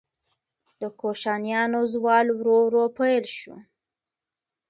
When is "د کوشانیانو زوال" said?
0.81-2.27